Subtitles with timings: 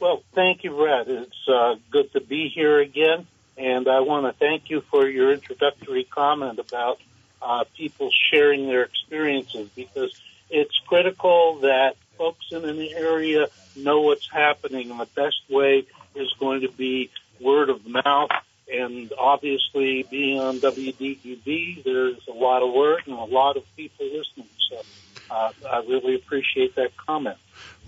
[0.00, 1.06] Well, thank you, Brad.
[1.06, 3.28] It's uh, good to be here again.
[3.56, 6.98] And I want to thank you for your introductory comment about
[7.40, 10.12] uh, people sharing their experiences because
[10.50, 13.46] it's critical that folks in an area
[13.76, 14.90] know what's happening.
[14.90, 18.30] And the best way is going to be word of mouth.
[18.72, 24.06] And obviously, being on WDEV, there's a lot of word and a lot of people
[24.06, 24.48] listening.
[24.70, 24.82] So
[25.30, 27.36] uh, I really appreciate that comment.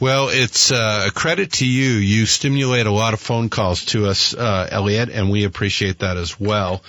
[0.01, 1.91] Well, it's uh, a credit to you.
[1.91, 6.17] You stimulate a lot of phone calls to us, uh, Elliott, and we appreciate that
[6.17, 6.83] as well.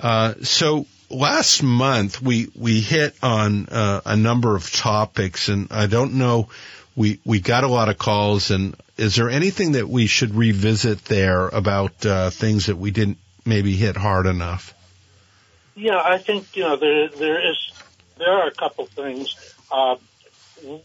[0.00, 5.86] Uh, so last month we we hit on uh, a number of topics, and I
[5.86, 6.48] don't know.
[6.94, 11.04] We we got a lot of calls, and is there anything that we should revisit
[11.04, 14.74] there about uh, things that we didn't maybe hit hard enough?
[15.74, 17.72] Yeah, I think you know there there is
[18.16, 19.36] there are a couple things.
[19.70, 19.96] Uh,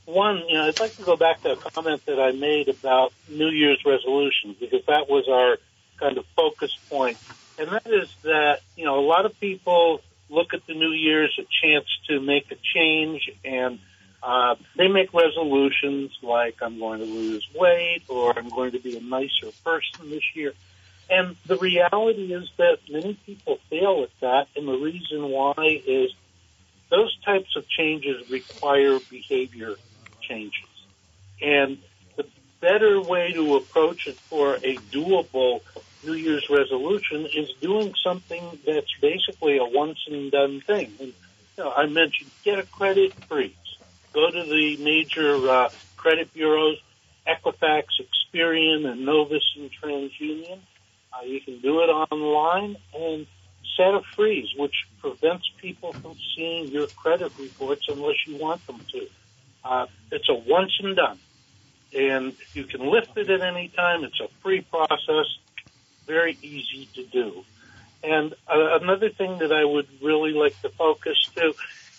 [0.06, 3.14] one, you know, I'd like to go back to a comment that I made about
[3.30, 5.58] New Year's resolutions because that was our
[5.98, 7.18] kind of focus point,
[7.58, 11.38] and that is that you know a lot of people look at the New Year's
[11.38, 13.80] a chance to make a change, and
[14.24, 18.96] uh, they make resolutions like I'm going to lose weight or I'm going to be
[18.96, 20.54] a nicer person this year.
[21.10, 25.54] And the reality is that many people fail at that, and the reason why
[25.86, 26.10] is
[26.90, 29.76] those types of changes require behavior
[30.30, 30.54] changes.
[31.42, 31.80] And
[32.16, 32.24] the
[32.62, 35.60] better way to approach it for a doable
[36.04, 40.92] New Year's resolution is doing something that's basically a once and done thing.
[41.00, 41.14] And
[41.58, 43.54] you know, I mentioned get a credit freeze.
[44.14, 46.78] Go to the major uh, credit bureaus,
[47.28, 50.60] Equifax, Experian, Innovis and TransUnion.
[51.14, 53.28] Uh, you can do it online and
[53.78, 58.82] set a freeze, which prevents people from seeing your credit reports unless you want them
[58.92, 59.08] to.
[59.64, 61.20] Uh, it's a once and done.
[61.94, 64.04] And you can lift it at any time.
[64.04, 65.26] It's a free process,
[66.18, 67.28] very easy to do.
[68.04, 71.54] And uh, another thing that I would really like to focus to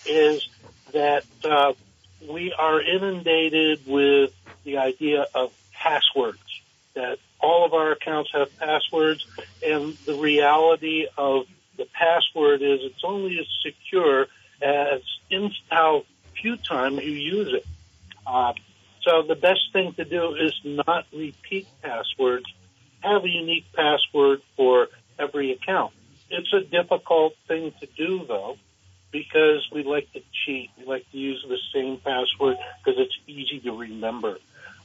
[0.07, 0.49] is
[0.93, 1.73] that uh,
[2.29, 4.33] we are inundated with
[4.65, 6.39] the idea of passwords,
[6.95, 9.27] that all of our accounts have passwords,
[9.65, 11.47] and the reality of
[11.77, 14.27] the password is it's only as secure
[14.61, 16.05] as in how
[16.41, 17.67] few times you use it.
[18.27, 18.53] Uh,
[19.03, 22.47] so the best thing to do is not repeat passwords.
[23.03, 25.93] Have a unique password for every account.
[26.31, 28.57] It's a difficult thing to do though,
[29.11, 30.71] because we like to cheat.
[30.79, 34.39] We like to use the same password because it's easy to remember.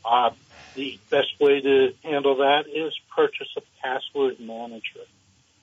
[0.03, 0.31] Uh,
[0.75, 5.05] the best way to handle that is purchase a password manager.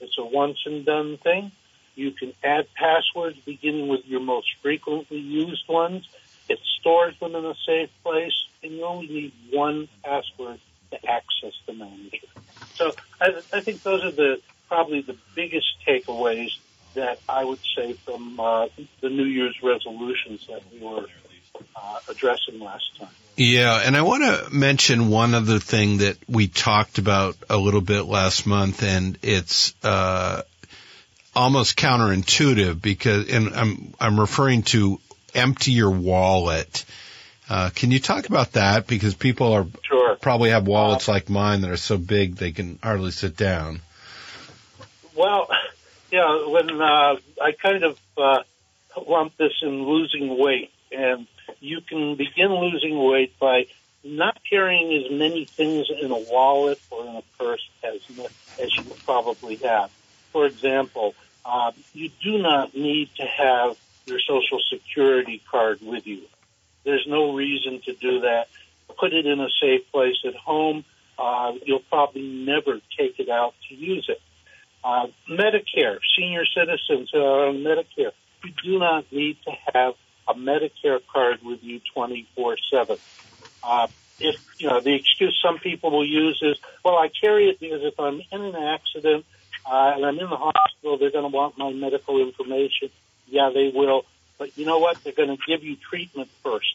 [0.00, 1.52] It's a once and done thing.
[1.94, 6.08] You can add passwords beginning with your most frequently used ones.
[6.48, 10.60] It stores them in a safe place, and you only need one password
[10.94, 12.26] to access the manager.
[12.74, 16.50] So I, I think those are the probably the biggest takeaways
[16.94, 18.68] that I would say from uh,
[19.00, 21.06] the New Year's resolutions that we were
[21.76, 23.08] uh, addressing last time.
[23.36, 27.80] Yeah, and I want to mention one other thing that we talked about a little
[27.80, 30.42] bit last month, and it's uh,
[31.34, 35.00] almost counterintuitive because, and I'm I'm referring to
[35.34, 36.84] empty your wallet.
[37.48, 38.86] Uh, can you talk about that?
[38.86, 40.16] Because people are sure.
[40.16, 43.80] probably have wallets uh, like mine that are so big they can hardly sit down.
[45.14, 45.48] Well,
[46.10, 48.42] yeah, when uh, I kind of uh,
[49.06, 51.26] lump this in losing weight, and
[51.60, 53.66] you can begin losing weight by
[54.02, 58.00] not carrying as many things in a wallet or in a purse as
[58.60, 59.90] as you probably have.
[60.32, 61.14] For example,
[61.44, 63.76] uh, you do not need to have
[64.06, 66.22] your social security card with you.
[66.84, 68.48] There's no reason to do that.
[68.98, 70.84] Put it in a safe place at home.
[71.18, 74.20] Uh, you'll probably never take it out to use it.
[74.82, 78.12] Uh, Medicare, senior citizens who are on Medicare,
[78.44, 79.94] you do not need to have
[80.28, 82.98] a Medicare card with you 24 7.
[83.62, 83.86] Uh,
[84.20, 87.82] if you know the excuse some people will use is, well, I carry it because
[87.82, 89.24] if I'm in an accident
[89.66, 92.90] uh, and I'm in the hospital, they're going to want my medical information.
[93.26, 94.04] Yeah, they will.
[94.38, 94.98] But you know what?
[95.04, 96.74] They're going to give you treatment first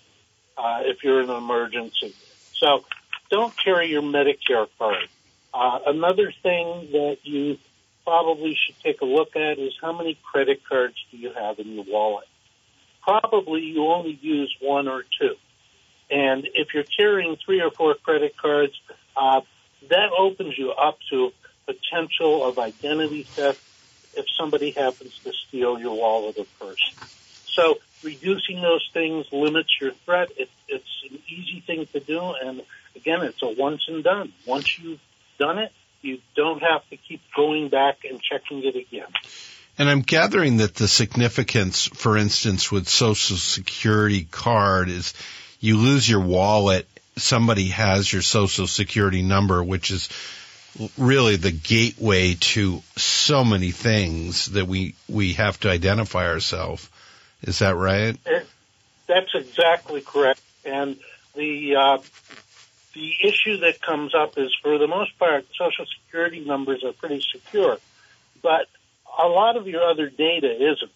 [0.57, 2.15] uh, if you're in an emergency.
[2.55, 2.83] So
[3.29, 5.07] don't carry your Medicare card.
[5.53, 7.57] Uh, another thing that you
[8.03, 11.73] probably should take a look at is how many credit cards do you have in
[11.73, 12.27] your wallet?
[13.03, 15.35] Probably you only use one or two.
[16.09, 18.73] And if you're carrying three or four credit cards,
[19.15, 19.41] uh,
[19.89, 21.31] that opens you up to
[21.65, 23.59] potential of identity theft
[24.15, 26.93] if somebody happens to steal your wallet or purse.
[27.59, 30.29] So reducing those things limits your threat.
[30.37, 32.61] It, it's an easy thing to do, and
[32.95, 34.31] again, it's a once and done.
[34.45, 35.01] Once you've
[35.37, 39.07] done it, you don't have to keep going back and checking it again.
[39.77, 45.13] And I'm gathering that the significance, for instance, with Social Security card is
[45.59, 50.07] you lose your wallet, somebody has your Social Security number, which is
[50.97, 56.89] really the gateway to so many things that we we have to identify ourselves.
[57.41, 58.17] Is that right?
[58.25, 58.47] It,
[59.07, 60.41] that's exactly correct.
[60.65, 60.97] And
[61.35, 61.97] the uh,
[62.93, 67.23] the issue that comes up is, for the most part, Social Security numbers are pretty
[67.33, 67.77] secure,
[68.41, 68.67] but
[69.21, 70.91] a lot of your other data isn't.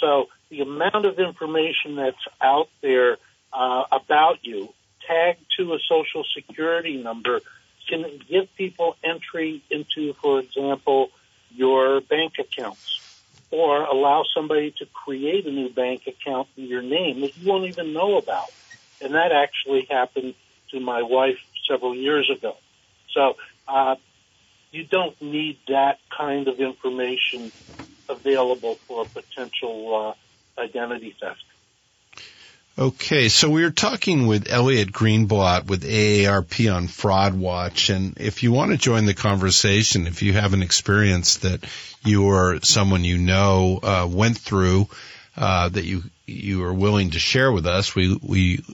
[0.00, 3.18] So the amount of information that's out there
[3.52, 4.72] uh, about you
[5.06, 7.40] tagged to a Social Security number
[7.88, 11.10] can give people entry into, for example,
[11.50, 13.01] your bank accounts
[13.52, 17.68] or allow somebody to create a new bank account in your name that you won't
[17.70, 18.48] even know about.
[19.00, 20.34] And that actually happened
[20.70, 21.36] to my wife
[21.70, 22.54] several years ago.
[23.14, 23.34] So
[23.68, 23.96] uh,
[24.70, 27.52] you don't need that kind of information
[28.08, 30.16] available for a potential
[30.58, 31.44] uh, identity theft.
[32.78, 38.42] Okay, so we were talking with Elliott Greenblott with AARP on Fraud Watch, and if
[38.42, 41.62] you want to join the conversation, if you have an experience that
[42.02, 44.88] you or someone you know uh, went through
[45.36, 48.64] uh, that you you are willing to share with us, we we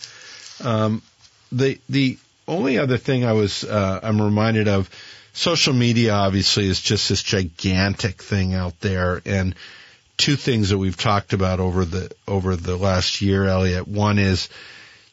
[0.64, 1.02] Um,
[1.52, 4.90] the the only other thing I was uh, I'm reminded of
[5.32, 9.20] social media obviously is just this gigantic thing out there.
[9.26, 9.54] And
[10.16, 13.86] two things that we've talked about over the over the last year Elliott.
[13.86, 14.48] One is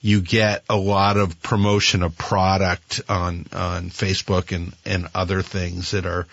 [0.01, 5.91] you get a lot of promotion of product on on Facebook and and other things
[5.91, 6.27] that are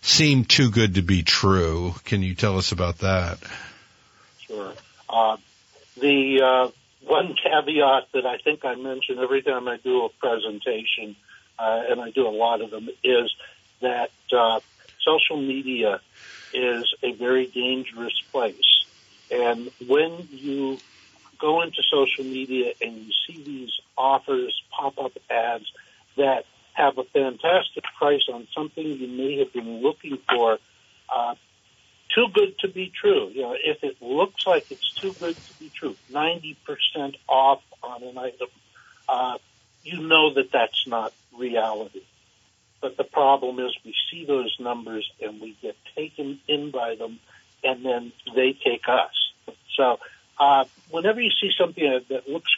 [0.00, 1.94] seem too good to be true.
[2.04, 3.38] Can you tell us about that?
[4.38, 4.72] Sure.
[5.08, 5.36] Uh,
[6.00, 6.70] the uh
[7.06, 11.16] one caveat that I think I mention every time I do a presentation,
[11.58, 13.34] uh, and I do a lot of them, is
[13.80, 14.60] that uh,
[15.06, 16.00] social media
[16.52, 18.54] is a very dangerous place.
[19.30, 20.78] And when you
[21.40, 25.64] go into social media and you see these offers, pop up ads
[26.16, 30.58] that have a fantastic price on something you may have been looking for,
[31.14, 31.34] uh,
[32.14, 33.28] too good to be true.
[33.28, 36.56] You know, if it looks like it's too good to be true, 90%
[37.28, 38.48] off on an item,
[39.08, 39.38] uh,
[39.82, 42.02] you know that that's not reality.
[42.80, 47.18] But the problem is we see those numbers and we get taken in by them
[47.62, 49.56] and then they take us.
[49.76, 49.98] So,
[50.38, 52.50] uh, whenever you see something that looks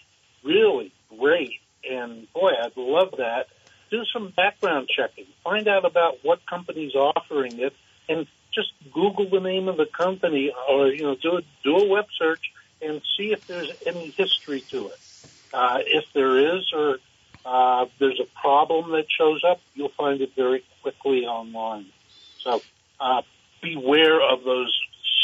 [0.42, 3.46] really great and boy, I'd love that,
[3.90, 5.26] do some background checking.
[5.44, 7.74] Find out about what company's offering it
[8.08, 8.26] and
[8.96, 12.50] Google the name of the company or, you know, do a, do a web search
[12.80, 14.98] and see if there's any history to it.
[15.52, 16.96] Uh, if there is or
[17.44, 21.84] uh, there's a problem that shows up, you'll find it very quickly online.
[22.42, 22.62] So
[22.98, 23.20] uh,
[23.60, 24.74] beware of those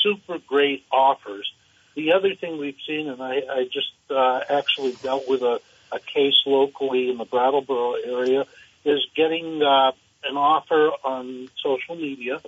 [0.03, 1.51] super great offers.
[1.95, 5.61] The other thing we've seen, and I, I just uh, actually dealt with a,
[5.91, 8.45] a case locally in the Brattleboro area,
[8.85, 9.93] is getting uh,
[10.25, 12.39] an offer on social media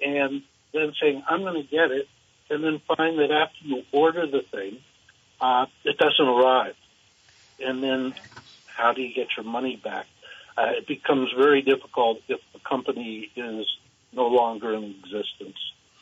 [0.00, 2.08] and then saying, I'm going to get it,
[2.50, 4.78] and then find that after you order the thing,
[5.40, 6.74] uh, it doesn't arrive.
[7.64, 8.14] And then
[8.66, 10.06] how do you get your money back?
[10.56, 13.66] Uh, it becomes very difficult if the company is
[14.12, 15.56] no longer in existence.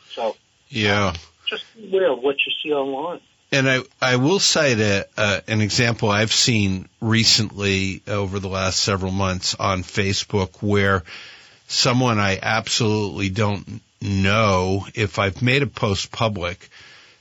[0.09, 0.35] So,
[0.69, 1.13] yeah,
[1.45, 3.21] just beware of what you see online.
[3.51, 8.79] And I, I will cite a, uh, an example I've seen recently over the last
[8.79, 11.03] several months on Facebook where
[11.67, 16.69] someone I absolutely don't know if I've made a post public,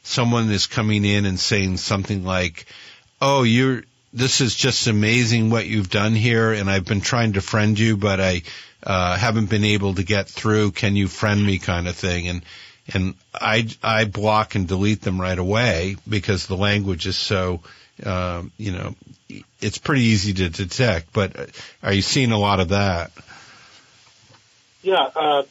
[0.03, 2.67] someone is coming in and saying something like,
[3.21, 7.43] "Oh, you're this is just amazing what you've done here, and I've been trying to
[7.43, 8.43] friend you, but I
[8.83, 10.73] uh, haven't been able to get through.
[10.73, 12.43] Can you friend me, kind of thing, and
[12.93, 17.61] and I I block and delete them right away because the language is so.
[18.05, 18.95] Um, you know,
[19.61, 21.51] it's pretty easy to detect, but
[21.83, 23.11] are you seeing a lot of that?
[24.83, 25.45] Yeah, uh,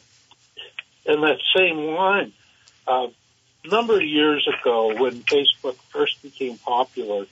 [1.06, 2.32] in that same line,
[2.86, 3.08] uh,
[3.64, 7.26] a number of years ago when Facebook first became popular,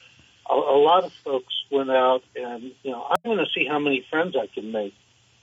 [0.48, 3.78] a, a lot of folks went out and, you know, I'm going to see how
[3.78, 4.94] many friends I can make.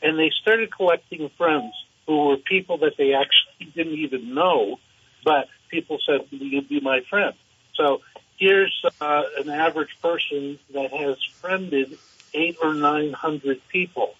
[0.01, 1.73] And they started collecting friends
[2.07, 4.79] who were people that they actually didn't even know,
[5.23, 7.33] but people said, Will you be my friend?
[7.75, 8.01] So
[8.37, 11.97] here's uh, an average person that has friended
[12.33, 14.15] eight or nine hundred people.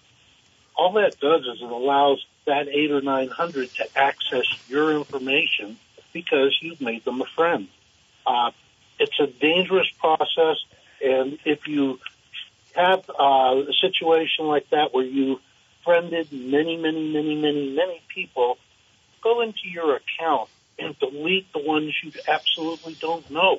[0.76, 5.78] All that does is it allows that eight or nine hundred to access your information
[6.12, 7.68] because you've made them a friend.
[8.26, 8.50] Uh,
[8.98, 10.56] it's a dangerous process,
[11.02, 11.98] and if you
[12.74, 15.38] have uh, a situation like that where you
[15.84, 18.56] friended many, many, many, many, many people,
[19.22, 23.58] go into your account and delete the ones you absolutely don't know.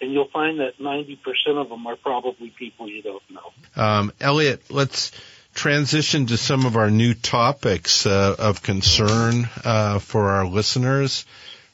[0.00, 1.18] And you'll find that 90%
[1.56, 3.82] of them are probably people you don't know.
[3.82, 5.10] Um, Elliott, let's
[5.58, 11.26] transition to some of our new topics uh, of concern uh, for our listeners.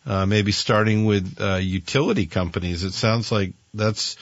[0.07, 2.83] Uh, maybe starting with uh, utility companies.
[2.83, 4.17] It sounds like that's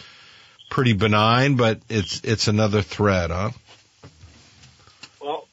[0.69, 3.51] pretty benign, but it's it's another threat, huh?
[5.21, 5.47] Well,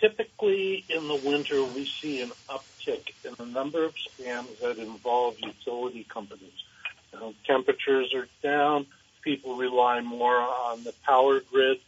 [0.00, 5.38] typically in the winter we see an uptick in the number of scams that involve
[5.40, 6.64] utility companies.
[7.12, 8.86] You know, temperatures are down,
[9.22, 11.78] people rely more on the power grid,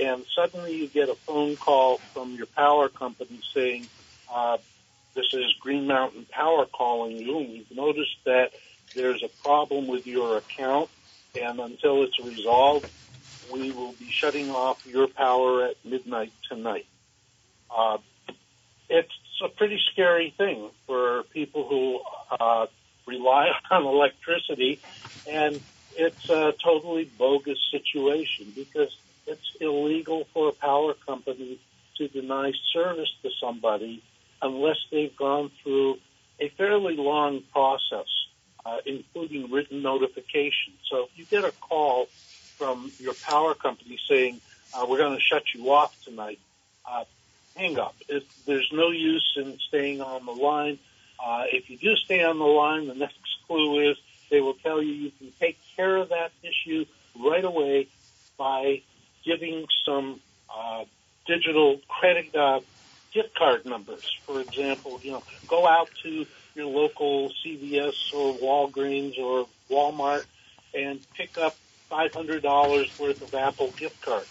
[0.00, 3.88] and suddenly you get a phone call from your power company saying,
[4.32, 4.56] uh,
[5.14, 8.46] this is Green Mountain Power calling you, and we've noticed that
[8.94, 10.90] there's a problem with your account,
[11.34, 12.86] and until it's resolved,
[13.50, 16.86] we will be shutting off your power at midnight tonight.
[17.74, 17.98] Uh,
[18.88, 19.08] it's
[19.44, 22.00] a pretty scary thing for people who
[22.38, 22.66] uh,
[23.06, 24.80] rely on electricity,
[25.26, 25.60] and
[25.96, 28.94] it's a totally bogus situation because
[29.26, 31.58] it's illegal for a power company
[31.96, 34.02] to deny service to somebody
[34.42, 35.98] unless they've gone through
[36.38, 38.06] a fairly long process,
[38.64, 40.74] uh, including written notification.
[40.90, 42.06] So if you get a call
[42.58, 44.40] from your power company saying,
[44.74, 46.38] uh, we're going to shut you off tonight,
[46.84, 47.04] uh,
[47.56, 47.94] hang up.
[48.08, 50.78] It, there's no use in staying on the line.
[51.24, 53.16] Uh, if you do stay on the line, the next
[53.46, 53.96] clue is
[54.30, 56.84] they will tell you you can take care of that issue
[57.18, 57.88] right away
[58.36, 58.82] by
[59.26, 60.84] giving some uh,
[61.26, 62.60] digital credit uh,
[63.12, 64.04] gift card numbers.
[64.26, 70.22] For example, you know, go out to your local CVS or Walgreens or Walmart
[70.74, 71.56] and pick up
[71.90, 72.42] $500
[72.98, 74.30] worth of Apple gift cards.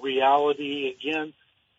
[0.00, 1.32] Reality, again,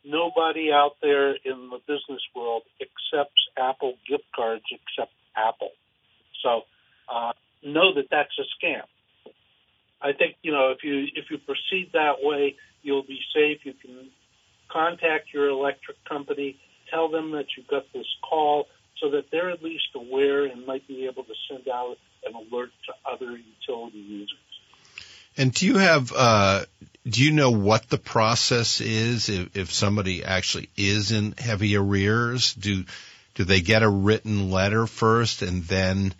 [0.03, 5.71] nobody out there in the business world accepts Apple gift cards except Apple.
[6.43, 6.61] So
[7.11, 7.31] uh,
[7.63, 8.83] know that that's a scam.
[10.01, 13.59] I think you know if you if you proceed that way, you'll be safe.
[13.63, 14.09] You can
[14.69, 18.67] contact your electric company, tell them that you've got this call,
[18.99, 22.71] so that they're at least aware and might be able to send out an alert
[22.85, 24.37] to other utility users.
[25.37, 26.65] And do you have, uh,
[27.07, 32.53] do you know what the process is if, if somebody actually is in heavy arrears?
[32.53, 32.83] Do,
[33.35, 36.13] do they get a written letter first and then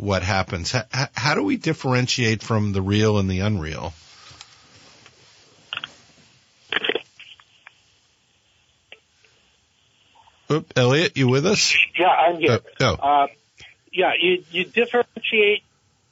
[0.00, 0.72] what happens?
[0.72, 3.92] How, how do we differentiate from the real and the unreal?
[10.50, 11.76] Oop, Elliott, you with us?
[11.98, 12.58] Yeah, I'm here.
[12.80, 13.08] Oh, oh.
[13.08, 13.26] Uh,
[13.92, 15.62] yeah, you, you differentiate.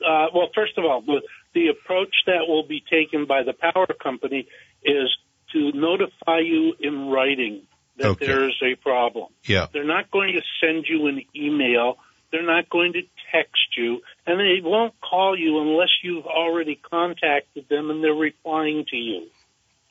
[0.05, 1.23] Uh, well, first of all, the,
[1.55, 4.47] the approach that will be taken by the power company
[4.85, 5.17] is
[5.53, 7.63] to notify you in writing
[7.97, 8.27] that okay.
[8.27, 9.29] there's a problem.
[9.45, 9.67] Yeah.
[9.73, 11.99] They're not going to send you an email.
[12.31, 17.69] They're not going to text you, and they won't call you unless you've already contacted
[17.69, 19.29] them and they're replying to you.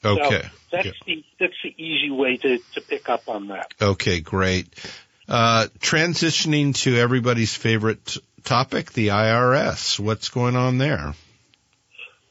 [0.05, 0.41] Okay.
[0.41, 3.73] So that's the that's the easy way to, to pick up on that.
[3.81, 4.67] Okay, great.
[5.27, 9.99] Uh, transitioning to everybody's favorite topic, the IRS.
[9.99, 11.13] What's going on there?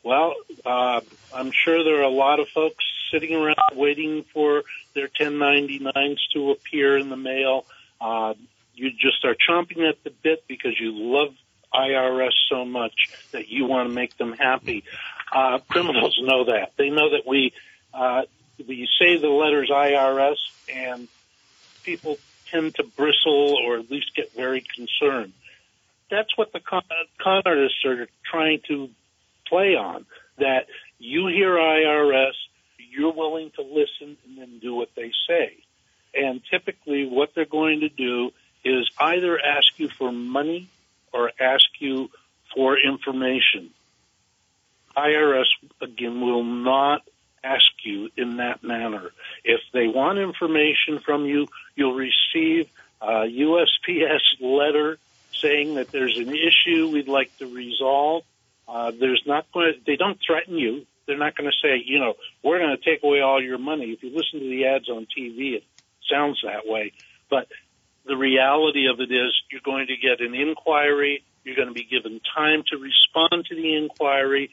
[0.03, 0.35] Well,
[0.65, 1.01] uh,
[1.35, 4.63] I'm sure there are a lot of folks sitting around waiting for
[4.95, 7.67] their 1099s to appear in the mail.
[8.01, 8.35] Uh,
[8.77, 11.35] you just are chomping at the bit because you love
[11.73, 14.85] IRS so much that you want to make them happy.
[15.33, 16.73] Uh, criminals know that.
[16.77, 17.53] They know that we
[17.93, 18.23] uh,
[18.67, 20.37] we say the letters IRS,
[20.73, 21.09] and
[21.83, 22.19] people
[22.51, 25.33] tend to bristle or at least get very concerned.
[26.11, 26.83] That's what the con,
[27.19, 28.91] con artists are trying to
[29.49, 30.07] play on
[30.39, 30.67] that
[30.99, 32.33] you hear IRS,
[32.79, 35.57] you're willing to listen and then do what they say.
[36.15, 38.31] And typically, what they're going to do
[38.67, 40.69] is either ask you for money
[41.13, 42.11] or ask you
[42.55, 43.71] for information.
[44.97, 45.45] IRS,
[45.81, 47.03] again, will not
[47.45, 49.11] ask you in that manner.
[49.45, 51.47] If they want information from you,
[51.77, 52.69] you'll receive
[53.01, 54.99] a USPS letter
[55.41, 58.25] saying that there's an issue we'd like to resolve.
[58.67, 60.87] Uh, there's not going to, they don't threaten you.
[61.07, 63.93] They're not going to say, you know, we're going to take away all your money.
[63.93, 65.65] If you listen to the ads on TV, it
[66.11, 66.93] sounds that way.
[67.31, 67.49] But
[68.07, 71.25] the reality of it is you're going to get an inquiry.
[71.45, 74.51] You're going to be given time to respond to the inquiry,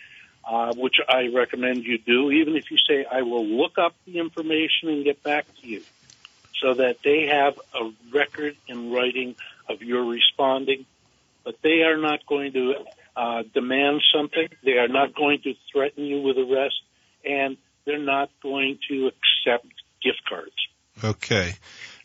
[0.48, 4.20] uh, which I recommend you do, even if you say, I will look up the
[4.20, 5.82] information and get back to you,
[6.62, 9.36] so that they have a record in writing
[9.70, 10.86] of your responding.
[11.44, 12.76] But they are not going to
[13.16, 14.48] uh, demand something.
[14.64, 16.82] They are not going to threaten you with arrest,
[17.26, 19.68] and they're not going to accept
[20.02, 20.56] gift cards.
[21.04, 21.56] Okay.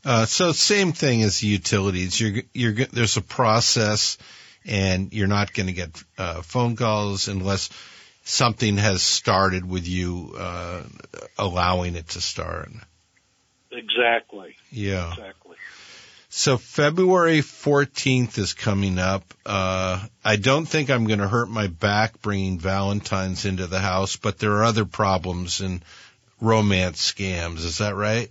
[0.05, 2.21] Uh, so same thing as utilities.
[2.21, 4.19] You're, you're, there's a process
[4.65, 7.71] and you're not going to get, uh, phone calls unless
[8.25, 10.83] something has started with you, uh,
[11.39, 12.71] allowing it to start.
[13.71, 14.57] Exactly.
[14.71, 15.11] Yeah.
[15.11, 15.57] Exactly.
[16.31, 19.25] So February 14th is coming up.
[19.47, 24.17] Uh, I don't think I'm going to hurt my back bringing Valentine's into the house,
[24.17, 25.83] but there are other problems in
[26.41, 27.65] romance scams.
[27.65, 28.31] Is that right?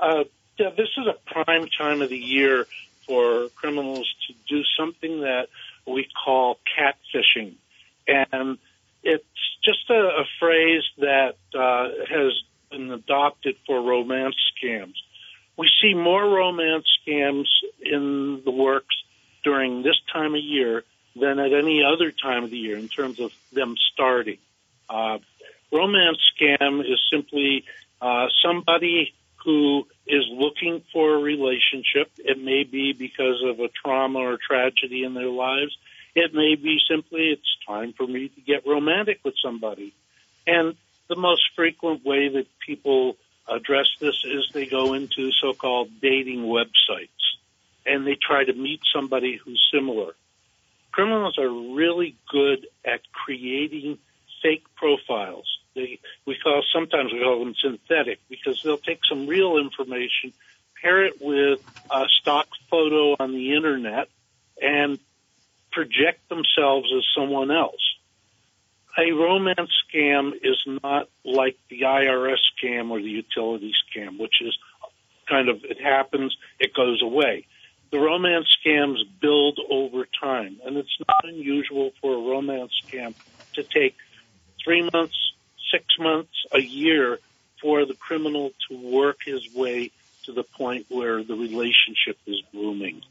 [0.00, 0.24] Uh,
[0.58, 2.66] yeah, this is a prime time of the year
[3.06, 5.48] for criminals to do something that
[5.86, 7.54] we call catfishing.
[8.06, 8.58] And
[9.02, 9.24] it's
[9.64, 12.32] just a, a phrase that uh, has
[12.70, 14.94] been adopted for romance scams.
[15.56, 17.46] We see more romance scams
[17.80, 18.94] in the works
[19.44, 20.84] during this time of year
[21.14, 24.38] than at any other time of the year in terms of them starting.
[24.88, 25.18] Uh,
[25.70, 27.64] romance scam is simply
[28.00, 29.14] uh, somebody
[29.44, 32.10] who is looking for a relationship.
[32.18, 35.76] It may be because of a trauma or tragedy in their lives.
[36.14, 39.94] It may be simply it's time for me to get romantic with somebody.
[40.46, 40.74] And
[41.08, 43.16] the most frequent way that people
[43.48, 47.08] address this is they go into so-called dating websites
[47.84, 50.14] and they try to meet somebody who's similar.
[50.92, 53.98] Criminals are really good at creating
[54.42, 59.58] fake profiles they we call sometimes we call them synthetic because they'll take some real
[59.58, 60.32] information,
[60.80, 61.60] pair it with
[61.90, 64.08] a stock photo on the internet,
[64.60, 64.98] and
[65.72, 67.82] project themselves as someone else.
[68.96, 74.56] A romance scam is not like the IRS scam or the utility scam, which is
[75.28, 77.46] kind of it happens, it goes away.
[77.90, 83.14] The romance scams build over time, and it's not unusual for a romance scam
[83.54, 83.96] to take
[84.62, 85.33] three months,
[85.74, 87.18] six months, a year
[87.60, 89.90] for the criminal to work his way
[90.24, 93.02] to the point where the relationship is blooming.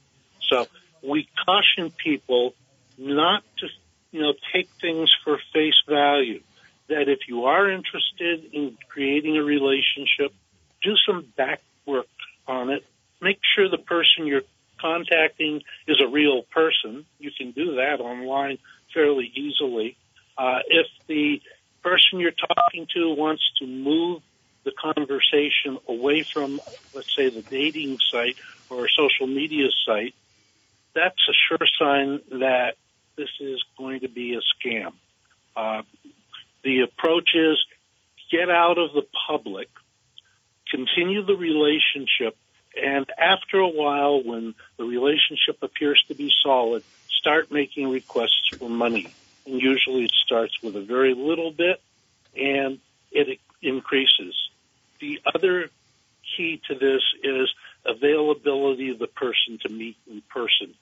[0.49, 0.67] So
[1.01, 2.53] we caution people
[2.97, 3.67] not to,
[4.11, 6.41] you know, take things for face value.
[6.89, 10.33] That if you are interested in creating a relationship,
[10.81, 12.07] do some back work
[12.47, 12.85] on it.
[13.21, 14.41] Make sure the person you're
[14.79, 17.05] contacting is a real person.
[17.19, 18.57] You can do that online
[18.93, 19.95] fairly easily.
[20.37, 21.41] Uh, if the
[21.83, 24.21] person you're talking to wants to move
[24.63, 26.59] the conversation away from,
[26.93, 28.37] let's say, the dating site
[28.69, 30.15] or a social media site,
[30.95, 32.75] that's a sure sign that
[33.15, 34.93] this is going to be a scam.
[35.55, 35.83] Uh,
[36.63, 37.57] the approach is
[38.31, 39.69] get out of the public,
[40.71, 42.37] continue the relationship,
[42.81, 48.69] and after a while, when the relationship appears to be solid, start making requests for
[48.69, 49.13] money.
[49.45, 51.81] And usually it starts with a very little bit
[52.35, 52.79] and
[53.11, 54.35] it increases.
[54.99, 55.69] The other
[56.35, 57.53] key to this is
[57.85, 60.73] availability of the person to meet in person.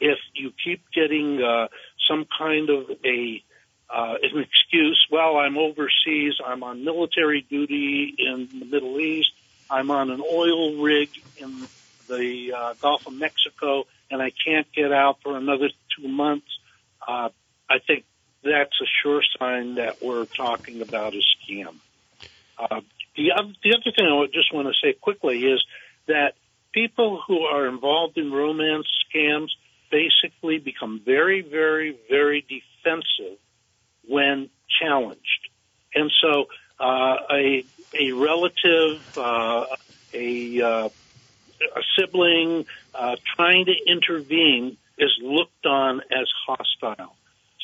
[0.00, 1.68] If you keep getting uh,
[2.08, 3.42] some kind of a
[3.90, 9.32] uh, an excuse, well, I'm overseas, I'm on military duty in the Middle East,
[9.70, 11.66] I'm on an oil rig in
[12.06, 16.58] the uh, Gulf of Mexico, and I can't get out for another two months.
[17.06, 17.30] Uh,
[17.68, 18.04] I think
[18.42, 21.74] that's a sure sign that we're talking about a scam.
[22.58, 22.80] Uh,
[23.16, 25.64] the, other, the other thing I just want to say quickly is
[26.06, 26.34] that
[26.72, 29.48] people who are involved in romance scams
[29.90, 33.38] basically become very, very, very defensive
[34.06, 34.50] when
[34.80, 35.48] challenged.
[35.94, 36.46] And so
[36.78, 37.64] uh, a,
[37.98, 39.66] a relative, uh,
[40.12, 40.88] a, uh,
[41.60, 47.14] a sibling uh, trying to intervene is looked on as hostile.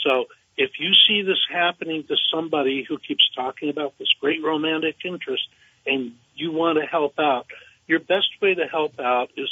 [0.07, 4.97] So if you see this happening to somebody who keeps talking about this great romantic
[5.05, 5.49] interest
[5.87, 7.47] and you want to help out,
[7.87, 9.49] your best way to help out is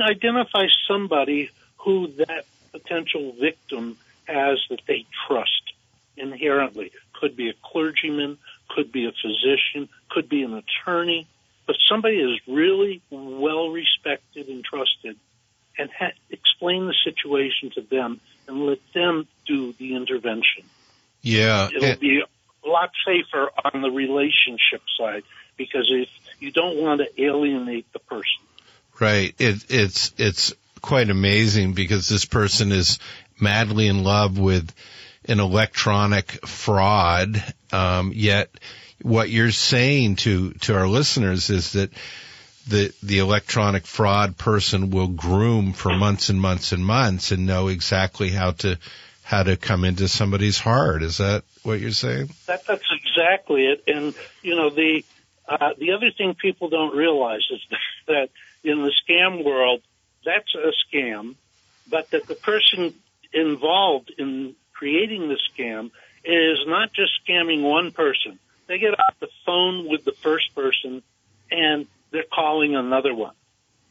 [0.00, 5.72] identify somebody who that potential victim has that they trust
[6.16, 6.92] inherently.
[7.12, 8.38] Could be a clergyman,
[8.68, 11.26] could be a physician, could be an attorney,
[11.66, 15.16] but somebody is really well respected and trusted
[15.78, 20.64] and ha- explain the situation to them and let them do the intervention.
[21.22, 21.68] Yeah.
[21.68, 25.22] It'll and- be a lot safer on the relationship side
[25.56, 26.08] because if
[26.40, 28.42] you don't want to alienate the person.
[28.98, 29.34] Right.
[29.38, 32.98] It, it's, it's quite amazing because this person is
[33.40, 34.72] madly in love with
[35.28, 37.42] an electronic fraud.
[37.72, 38.50] Um, yet
[39.02, 41.90] what you're saying to, to our listeners is that
[42.66, 47.68] the, the electronic fraud person will groom for months and months and months and know
[47.68, 48.78] exactly how to,
[49.22, 51.02] how to come into somebody's heart.
[51.02, 52.30] Is that what you're saying?
[52.46, 53.84] That, that's exactly it.
[53.86, 55.04] And, you know, the,
[55.48, 57.60] uh, the other thing people don't realize is
[58.08, 58.30] that
[58.64, 59.82] in the scam world,
[60.24, 61.36] that's a scam,
[61.88, 62.94] but that the person
[63.32, 65.90] involved in creating the scam
[66.24, 68.38] is not just scamming one person.
[68.66, 71.02] They get off the phone with the first person
[71.50, 73.34] and they're calling another one.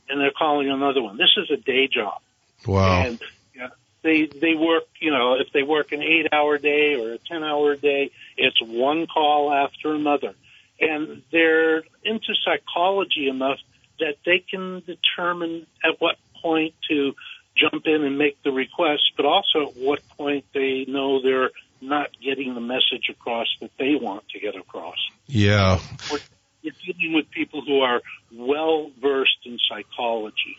[0.08, 1.18] And they're calling another one.
[1.18, 2.22] This is a day job.
[2.68, 3.02] Wow.
[3.02, 3.20] And
[3.56, 3.70] you know,
[4.04, 8.12] they they work, you know, if they work an 8-hour day or a 10-hour day,
[8.38, 10.36] it's one call after another.
[10.80, 13.58] And they're into psychology enough
[14.00, 17.16] that they can determine at what point to
[17.56, 21.50] jump in and make the request, but also at what point they know they're
[21.82, 24.98] not getting the message across that they want to get across.
[25.26, 25.80] Yeah.
[26.12, 26.20] We're,
[26.66, 28.02] we're dealing with people who are
[28.34, 30.58] well versed in psychology.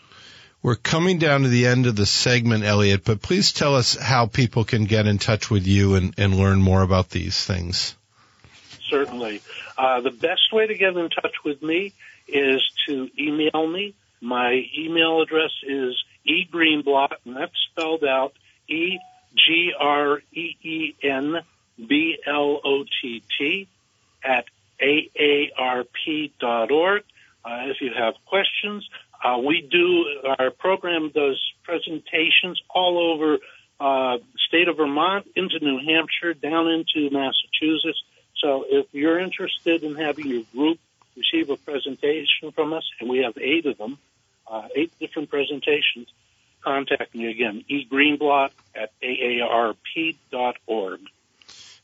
[0.63, 4.25] We're coming down to the end of the segment, Elliott, but please tell us how
[4.25, 7.95] people can get in touch with you and, and learn more about these things.
[8.89, 9.41] Certainly.
[9.77, 11.93] Uh, the best way to get in touch with me
[12.27, 13.93] is to email me.
[14.19, 15.95] My email address is
[16.27, 18.33] egreenblott, and that's spelled out
[18.67, 18.97] E
[19.35, 21.35] G R E E N
[21.77, 23.67] B L O T T
[24.23, 24.45] at
[24.81, 26.33] aarp.org.
[27.45, 28.87] Uh, if you have questions,
[29.23, 30.05] uh, we do,
[30.37, 33.37] our program does presentations all over
[33.79, 38.01] uh, state of Vermont, into New Hampshire, down into Massachusetts.
[38.37, 40.79] So if you're interested in having your group
[41.15, 43.97] receive a presentation from us, and we have eight of them,
[44.49, 46.07] uh, eight different presentations,
[46.63, 50.99] contact me again, egreenblott at aarp.org.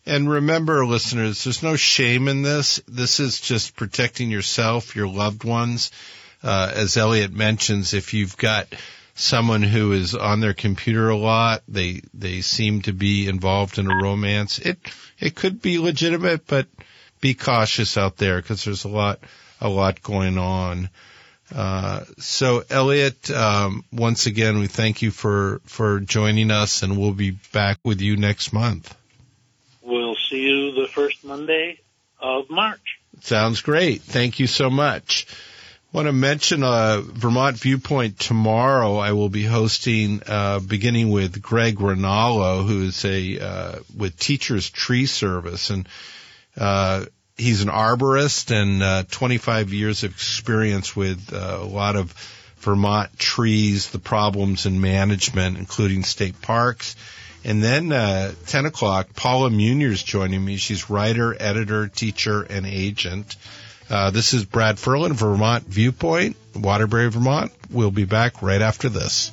[0.06, 2.82] And remember, listeners, there's no shame in this.
[2.88, 5.92] This is just protecting yourself, your loved ones.
[6.44, 8.68] Uh, as Elliott mentions, if you've got
[9.16, 13.90] someone who is on their computer a lot, they they seem to be involved in
[13.90, 14.60] a romance.
[14.60, 14.78] It
[15.20, 16.68] it could be legitimate, but
[17.22, 19.20] be cautious out there because there's a lot
[19.62, 20.90] a lot going on.
[21.56, 27.14] Uh, so Elliott, um, once again, we thank you for, for joining us and we'll
[27.14, 28.96] be back with you next month.
[30.34, 31.80] See you the first Monday
[32.20, 33.00] of March.
[33.22, 34.02] Sounds great.
[34.02, 35.28] Thank you so much.
[35.30, 38.96] I want to mention uh, Vermont Viewpoint tomorrow.
[38.96, 44.72] I will be hosting, uh, beginning with Greg Rinaldo, who is a uh, with Teachers
[44.72, 45.88] Tree Service, and
[46.58, 47.06] uh,
[47.38, 52.12] he's an arborist and uh, 25 years of experience with uh, a lot of
[52.58, 56.96] Vermont trees, the problems in management, including state parks.
[57.46, 60.56] And then uh, 10 o'clock, Paula Munier is joining me.
[60.56, 63.36] She's writer, editor, teacher, and agent.
[63.90, 67.52] Uh, this is Brad Ferland, Vermont Viewpoint, Waterbury, Vermont.
[67.70, 69.32] We'll be back right after this.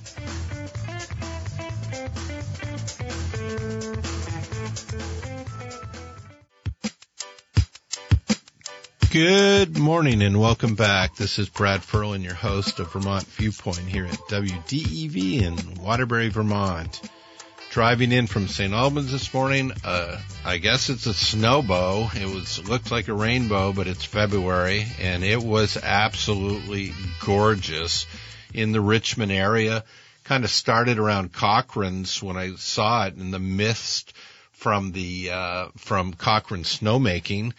[9.12, 11.16] Good morning and welcome back.
[11.16, 17.00] This is Brad Ferland, your host of Vermont Viewpoint here at WDEV in Waterbury, Vermont.
[17.70, 18.72] Driving in from St.
[18.72, 22.12] Albans this morning, uh, I guess it's a snowbow.
[22.16, 26.92] It was looked like a rainbow, but it's February and it was absolutely
[27.24, 28.06] gorgeous
[28.52, 29.84] in the Richmond area.
[30.24, 34.14] Kind of started around Cochran's when I saw it in the mist
[34.50, 37.52] from the uh, from Cochrane snowmaking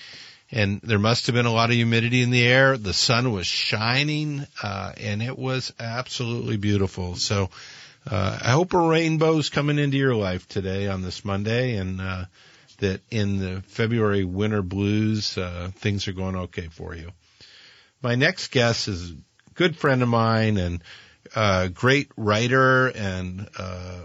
[0.51, 2.77] and there must have been a lot of humidity in the air.
[2.77, 7.15] The sun was shining, uh, and it was absolutely beautiful.
[7.15, 7.49] So,
[8.09, 12.25] uh, I hope a rainbow's coming into your life today on this Monday and, uh,
[12.79, 17.11] that in the February winter blues, uh, things are going okay for you.
[18.01, 19.15] My next guest is a
[19.53, 20.83] good friend of mine and
[21.35, 24.01] a great writer and, uh,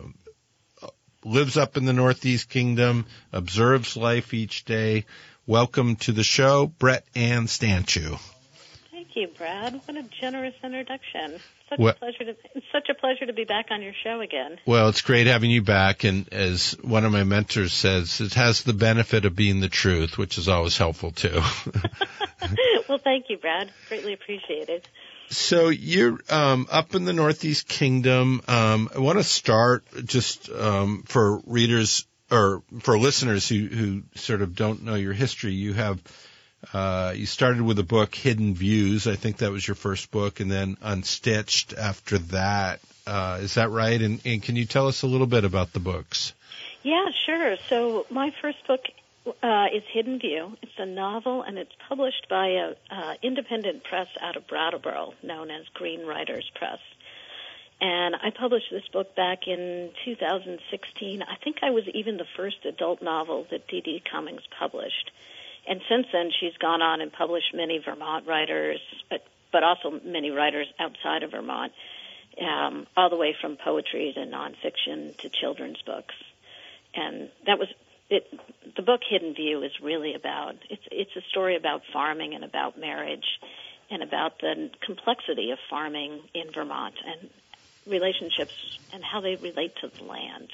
[1.24, 5.06] lives up in the Northeast Kingdom, observes life each day.
[5.46, 8.20] Welcome to the show, Brett Ann Stanciu.
[9.16, 9.80] Thank you, Brad.
[9.86, 11.40] What a generous introduction.
[11.70, 14.20] Such well, a pleasure to it's such a pleasure to be back on your show
[14.20, 14.58] again.
[14.66, 18.62] Well, it's great having you back and as one of my mentors says, it has
[18.62, 21.32] the benefit of being the truth, which is always helpful too.
[22.90, 23.70] well, thank you, Brad.
[23.88, 24.86] Greatly appreciated.
[25.30, 28.42] So you're um, up in the Northeast Kingdom.
[28.46, 34.42] Um, I want to start just um, for readers or for listeners who, who sort
[34.42, 35.52] of don't know your history.
[35.52, 36.02] You have
[36.72, 39.06] uh, you started with a book, Hidden Views.
[39.06, 42.80] I think that was your first book, and then Unstitched after that.
[43.06, 44.00] Uh, is that right?
[44.00, 46.32] And, and can you tell us a little bit about the books?
[46.82, 47.56] Yeah, sure.
[47.68, 48.80] So my first book
[49.42, 50.56] uh, is Hidden View.
[50.62, 55.50] It's a novel, and it's published by a uh, independent press out of Brattleboro, known
[55.50, 56.78] as Green Writers Press.
[57.80, 61.22] And I published this book back in 2016.
[61.22, 65.10] I think I was even the first adult novel that Dede Cummings published.
[65.68, 70.30] And since then, she's gone on and published many Vermont writers, but but also many
[70.30, 71.72] writers outside of Vermont,
[72.40, 76.14] um, all the way from poetry to nonfiction to children's books.
[76.94, 77.68] And that was
[78.08, 78.26] it,
[78.76, 82.78] the book Hidden View is really about it's it's a story about farming and about
[82.78, 83.26] marriage
[83.90, 87.30] and about the complexity of farming in Vermont and
[87.86, 90.50] relationships and how they relate to the land.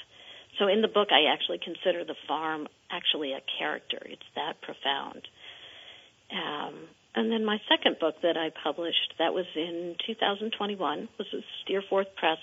[0.59, 3.98] So in the book, I actually consider the farm actually a character.
[4.05, 5.26] It's that profound.
[6.31, 6.74] Um,
[7.14, 12.14] and then my second book that I published, that was in 2021, was with Steerforth
[12.16, 12.38] Press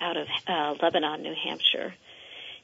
[0.00, 1.94] out of uh, Lebanon, New Hampshire.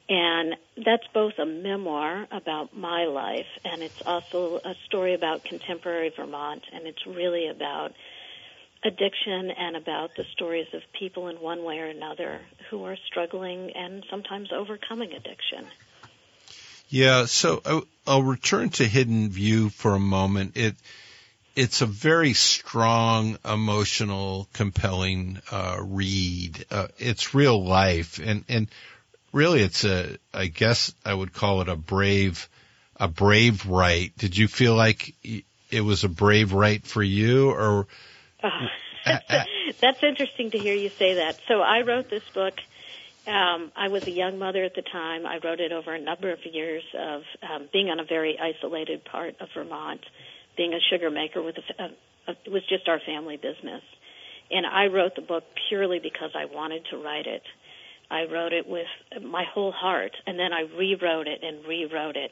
[0.07, 6.13] And that's both a memoir about my life and it's also a story about contemporary
[6.15, 7.91] Vermont and it's really about
[8.83, 13.71] addiction and about the stories of people in one way or another who are struggling
[13.71, 15.65] and sometimes overcoming addiction.
[16.89, 20.55] Yeah, so I'll return to Hidden View for a moment.
[20.55, 20.75] It
[21.55, 26.65] it's a very strong, emotional, compelling uh, read.
[26.69, 28.67] Uh, it's real life, and and
[29.31, 32.49] really, it's a I guess I would call it a brave
[32.97, 34.17] a brave write.
[34.17, 35.13] Did you feel like
[35.71, 37.87] it was a brave write for you, or
[38.43, 38.49] uh,
[39.05, 39.49] that's,
[39.81, 41.39] that's interesting to hear you say that.
[41.47, 42.59] So I wrote this book.
[43.27, 45.25] Um, I was a young mother at the time.
[45.25, 49.03] I wrote it over a number of years of um, being on a very isolated
[49.03, 50.01] part of Vermont,
[50.55, 51.85] being a sugar maker with a, a,
[52.27, 53.81] a, it was just our family business.
[54.51, 57.41] And I wrote the book purely because I wanted to write it.
[58.11, 58.85] I wrote it with
[59.23, 62.31] my whole heart, and then I rewrote it and rewrote it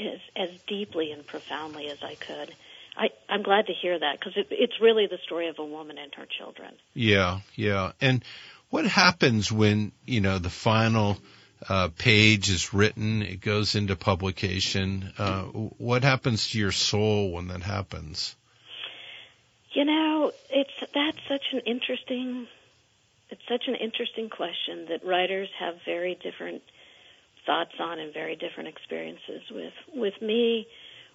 [0.00, 2.52] as, as deeply and profoundly as I could.
[2.96, 5.96] I, I'm glad to hear that because it, it's really the story of a woman
[5.98, 6.74] and her children.
[6.94, 7.92] Yeah, yeah.
[8.00, 8.24] And
[8.72, 11.18] what happens when you know the final
[11.68, 15.12] uh, page is written, it goes into publication?
[15.18, 18.34] Uh, what happens to your soul when that happens?
[19.74, 22.46] You know, it's that's such an interesting
[23.28, 26.62] it's such an interesting question that writers have very different
[27.44, 29.74] thoughts on and very different experiences with.
[29.94, 30.66] With me,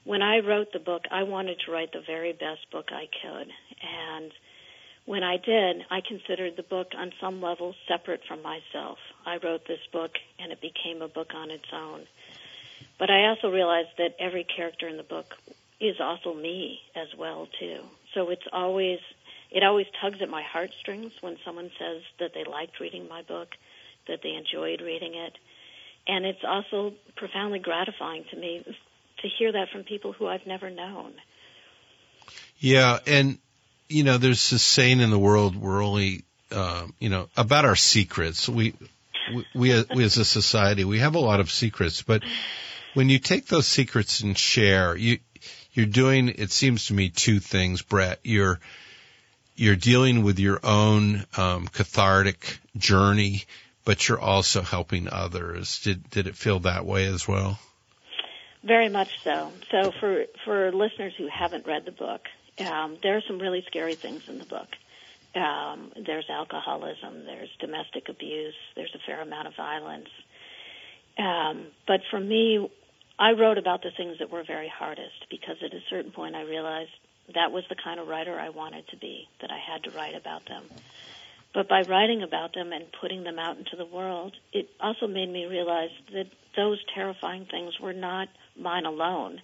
[0.04, 3.48] when I wrote the book, I wanted to write the very best book I could.
[3.82, 4.32] And
[5.08, 8.98] when I did, I considered the book on some level separate from myself.
[9.26, 12.06] I wrote this book and it became a book on its own.
[13.00, 15.38] But I also realized that every character in the book
[15.80, 17.80] is also me as well too.
[18.14, 19.00] So it's always
[19.50, 23.56] it always tugs at my heartstrings when someone says that they liked reading my book,
[24.10, 25.38] that they enjoyed reading it.
[26.06, 28.62] And it's also profoundly gratifying to me
[29.22, 31.14] to hear that from people who I've never known.
[32.60, 33.40] Yeah, and
[33.90, 37.76] you know, there's this saying in the world we're only, uh, you know, about our
[37.76, 38.48] secrets.
[38.48, 38.74] We,
[39.34, 42.24] we, we, we as a society, we have a lot of secrets, but
[42.94, 45.20] when you take those secrets and share, you,
[45.74, 48.20] you're doing, it seems to me, two things, Brett.
[48.24, 48.60] You're,
[49.58, 53.44] you're dealing with your own um, cathartic journey,
[53.84, 55.80] but you're also helping others.
[55.82, 57.60] Did did it feel that way as well?
[58.64, 59.52] Very much so.
[59.72, 62.22] So for for listeners who haven't read the book,
[62.60, 64.68] um, there are some really scary things in the book.
[65.36, 70.10] Um, there's alcoholism, there's domestic abuse, there's a fair amount of violence.
[71.18, 72.70] Um, but for me,
[73.20, 76.42] I wrote about the things that were very hardest because at a certain point I
[76.42, 76.92] realized
[77.34, 80.16] that was the kind of writer I wanted to be, that I had to write
[80.16, 80.64] about them.
[81.54, 85.30] But by writing about them and putting them out into the world, it also made
[85.30, 89.42] me realize that those terrifying things were not mine alone.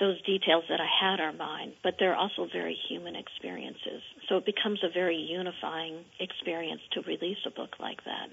[0.00, 4.02] Those details that I had are mine, but they're also very human experiences.
[4.28, 8.28] So it becomes a very unifying experience to release a book like that.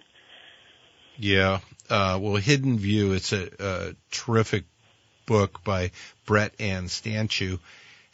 [1.18, 1.60] Yeah.
[1.90, 4.64] Uh, well, Hidden View, it's a, a terrific
[5.28, 5.92] book by
[6.26, 7.60] Brett Ann Stanciu.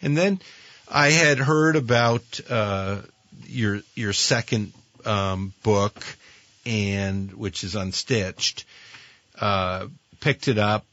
[0.01, 0.41] And then
[0.89, 3.01] I had heard about uh,
[3.45, 4.73] your your second
[5.05, 6.03] um, book,
[6.65, 8.65] and which is Unstitched.
[9.39, 9.87] Uh,
[10.19, 10.85] picked it up,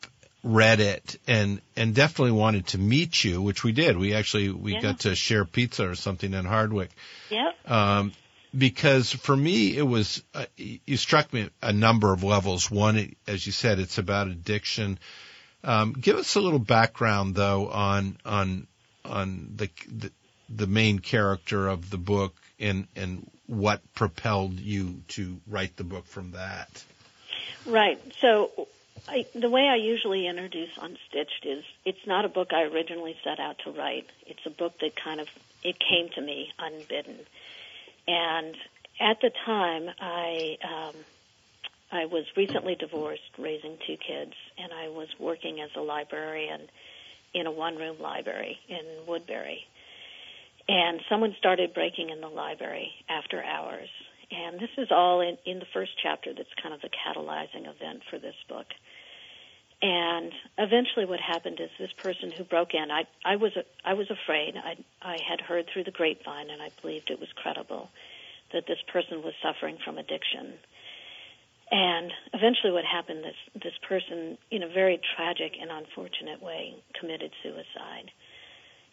[0.45, 3.97] read it, and and definitely wanted to meet you, which we did.
[3.97, 4.81] We actually we Yeah.
[4.83, 6.91] got to share pizza or something in Hardwick.
[7.31, 7.71] Yep.
[7.71, 8.13] Um,
[8.57, 12.71] because for me, it was, uh, you struck me a number of levels.
[12.71, 14.99] One, as you said, it's about addiction.
[15.65, 18.67] Um, give us a little background though on, on,
[19.05, 20.13] on the, the,
[20.49, 26.07] the main character of the book and, and what propelled you to write the book
[26.07, 26.85] from that.
[27.67, 28.01] Right.
[28.21, 28.69] So
[29.09, 33.39] I, the way I usually introduce Unstitched is it's not a book I originally set
[33.39, 34.07] out to write.
[34.27, 35.29] It's a book that kind of
[35.63, 37.19] it came to me unbidden.
[38.07, 38.57] And
[39.01, 40.95] at the time, I um,
[41.93, 46.63] I was recently divorced, raising two kids, and I was working as a librarian
[47.33, 49.67] in a one-room library in Woodbury.
[50.69, 53.89] And someone started breaking in the library after hours.
[54.31, 58.03] And this is all in, in the first chapter that's kind of the catalyzing event
[58.11, 58.67] for this book.
[59.83, 63.53] And eventually what happened is this person who broke in, I, I was,
[63.85, 64.55] I was afraid.
[64.57, 67.91] I, I had heard through the grapevine and I believed it was credible
[68.53, 70.55] that this person was suffering from addiction.
[71.71, 77.33] And eventually what happened, this, this person, in a very tragic and unfortunate way, committed
[77.43, 78.11] suicide.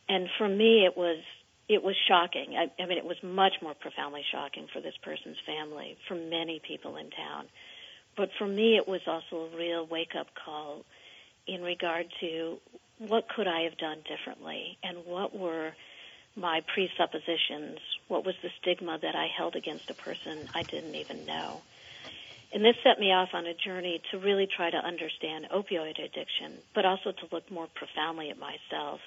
[0.10, 1.20] And for me, it was,
[1.68, 2.56] it was shocking.
[2.58, 6.60] I, I mean, it was much more profoundly shocking for this person's family, for many
[6.66, 7.46] people in town.
[8.18, 10.86] But for me, it was also a real wake up call
[11.48, 12.58] in regard to
[13.00, 15.74] what could I have done differently and what were
[16.36, 21.26] my presuppositions, what was the stigma that I held against a person I didn't even
[21.26, 21.62] know.
[22.54, 26.54] And this set me off on a journey to really try to understand opioid addiction,
[26.76, 29.00] but also to look more profoundly at myself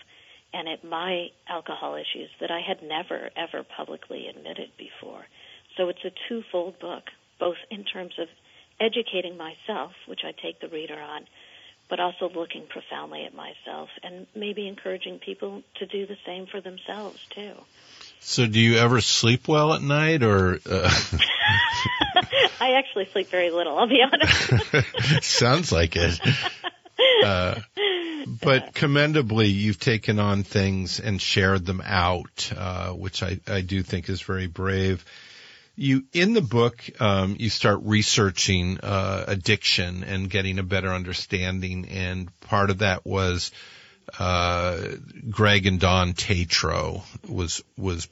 [0.54, 5.26] and at my alcohol issues that I had never, ever publicly admitted before.
[5.76, 7.02] So it's a twofold book,
[7.40, 8.28] both in terms of
[8.80, 11.26] educating myself, which I take the reader on,
[11.90, 16.60] but also looking profoundly at myself and maybe encouraging people to do the same for
[16.60, 17.52] themselves too.
[18.20, 20.90] So do you ever sleep well at night or, uh...
[22.60, 25.22] I actually sleep very little, I'll be honest.
[25.24, 26.18] Sounds like it.
[27.24, 27.60] Uh,
[28.26, 33.82] but commendably, you've taken on things and shared them out, uh, which I, I do
[33.82, 35.04] think is very brave.
[35.76, 41.88] You in the book, um, you start researching uh, addiction and getting a better understanding,
[41.88, 43.50] and part of that was
[44.18, 44.80] uh,
[45.28, 48.08] Greg and Don Tatro was was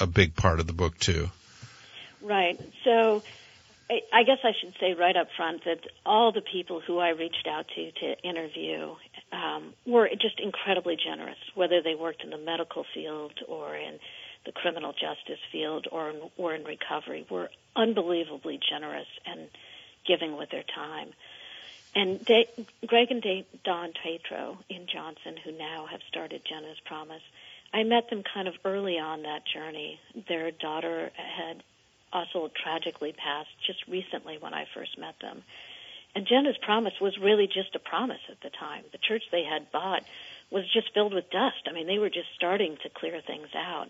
[0.00, 1.30] a big part of the book too.
[2.20, 2.60] Right.
[2.84, 3.22] So
[3.90, 7.46] I- guess I should say right up front that all the people who I reached
[7.46, 8.94] out to to interview
[9.32, 13.98] um, were just incredibly generous, whether they worked in the medical field or in
[14.44, 19.48] the criminal justice field or in, or in recovery, were unbelievably generous and
[20.06, 21.12] giving with their time.
[21.94, 22.48] And Da-
[22.86, 27.22] Greg and Da- Don Tatro in Johnson, who now have started Jenna's Promise,
[27.72, 30.00] I met them kind of early on that journey.
[30.28, 31.62] Their daughter had
[32.12, 35.42] also tragically passed just recently when I first met them.
[36.14, 38.84] And Jenna's promise was really just a promise at the time.
[38.92, 40.02] The church they had bought
[40.50, 41.68] was just filled with dust.
[41.68, 43.88] I mean, they were just starting to clear things out.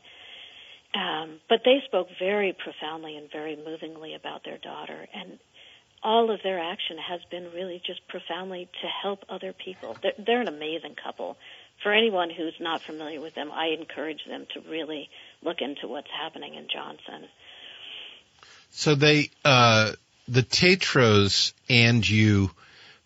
[0.95, 5.39] Um, but they spoke very profoundly and very movingly about their daughter, and
[6.03, 9.97] all of their action has been really just profoundly to help other people.
[10.03, 11.37] They're, they're an amazing couple.
[11.83, 15.11] For anyone who's not familiar with them, I encourage them to really
[15.43, 17.29] look into what's happening in Johnson.
[18.71, 19.93] So they, uh,
[20.29, 22.51] the Tatros and you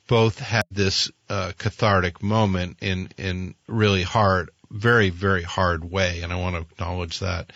[0.07, 6.33] both had this uh, cathartic moment in in really hard, very very hard way, and
[6.33, 7.53] I want to acknowledge that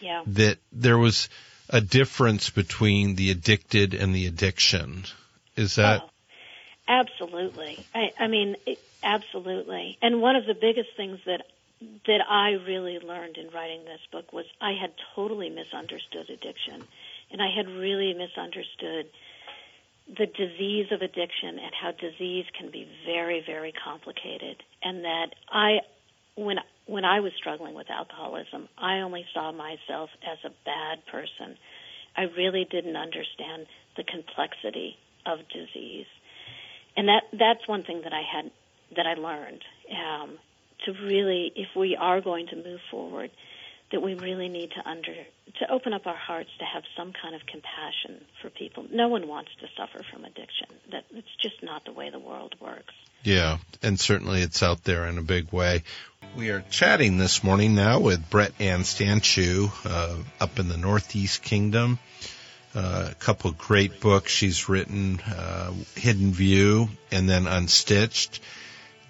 [0.00, 0.22] Yeah.
[0.26, 1.28] that there was
[1.68, 5.04] a difference between the addicted and the addiction.
[5.56, 6.10] Is that Oh,
[6.88, 7.86] absolutely.
[7.94, 9.98] I, I mean, it, absolutely.
[10.02, 11.42] And one of the biggest things that
[12.06, 16.84] that I really learned in writing this book was I had totally misunderstood addiction,
[17.32, 19.06] and I had really misunderstood
[20.06, 25.78] the disease of addiction and how disease can be very, very complicated, and that I,
[26.36, 31.56] when when I was struggling with alcoholism, I only saw myself as a bad person.
[32.16, 33.66] I really didn't understand
[33.96, 36.06] the complexity of disease,
[36.96, 38.50] and that that's one thing that I had
[38.96, 40.38] that I learned um,
[40.84, 43.30] to really, if we are going to move forward,
[43.92, 45.14] that we really need to under
[45.58, 48.86] to open up our hearts to have some kind of compassion for people.
[48.90, 50.66] No one wants to suffer from addiction.
[50.90, 52.94] That it's just not the way the world works.
[53.22, 55.84] Yeah, and certainly it's out there in a big way.
[56.36, 61.42] We are chatting this morning now with Brett Ann Stanciu, uh, up in the Northeast
[61.42, 61.98] Kingdom.
[62.74, 68.40] Uh, a couple great books she's written, uh, Hidden View and then Unstitched.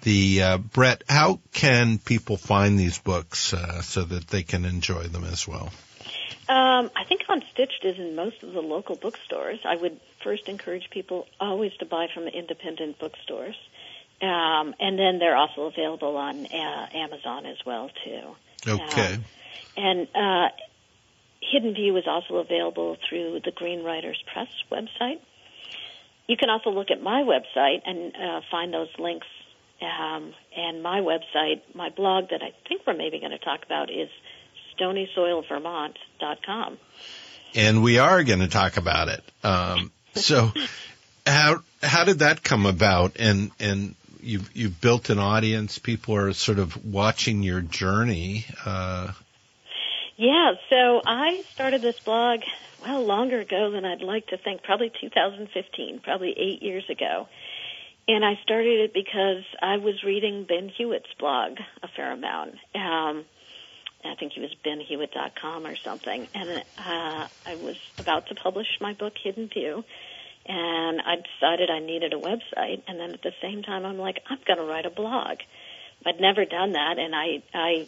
[0.03, 5.03] The uh, Brett, how can people find these books uh, so that they can enjoy
[5.03, 5.71] them as well?
[6.49, 9.59] Um, I think Unstitched is in most of the local bookstores.
[9.63, 13.55] I would first encourage people always to buy from independent bookstores.
[14.21, 18.35] Um, and then they're also available on uh, Amazon as well too.
[18.69, 19.15] Okay.
[19.15, 19.17] Uh,
[19.77, 20.49] and uh,
[21.41, 25.19] Hidden View is also available through the Green Writers Press website.
[26.27, 29.27] You can also look at my website and uh, find those links.
[29.83, 33.89] Um, and my website, my blog that I think we're maybe going to talk about
[33.89, 34.09] is
[34.79, 36.77] stonysoilvermont.com.
[37.55, 39.23] And we are going to talk about it.
[39.43, 40.51] Um, so,
[41.25, 43.17] how how did that come about?
[43.19, 45.77] And and you've you've built an audience.
[45.77, 48.45] People are sort of watching your journey.
[48.65, 49.11] Uh,
[50.15, 52.41] yeah, so I started this blog
[52.85, 54.63] well longer ago than I'd like to think.
[54.63, 57.27] Probably 2015, probably eight years ago.
[58.07, 62.55] And I started it because I was reading Ben Hewitt's blog a fair amount.
[62.75, 63.25] Um,
[64.05, 66.27] I think he was benhewitt.com or something.
[66.35, 69.85] And uh, I was about to publish my book, Hidden View
[70.45, 72.81] and I decided I needed a website.
[72.87, 75.37] And then at the same time, I'm like, I'm going to write a blog.
[76.05, 77.87] I'd never done that, and I I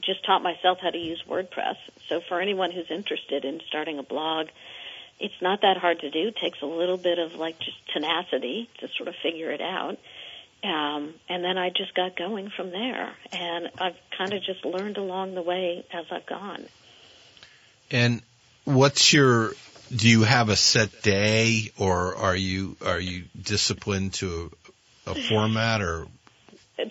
[0.00, 1.76] just taught myself how to use WordPress.
[2.08, 4.46] So for anyone who's interested in starting a blog,
[5.20, 6.28] it's not that hard to do.
[6.28, 9.98] It takes a little bit of like just tenacity to sort of figure it out.
[10.62, 14.96] Um, and then I just got going from there, and I've kind of just learned
[14.96, 16.64] along the way as I've gone.
[17.90, 18.22] And
[18.64, 19.52] what's your
[19.94, 24.50] do you have a set day or are you are you disciplined to
[25.06, 26.06] a, a format or